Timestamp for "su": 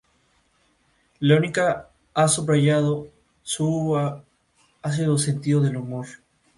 3.43-3.95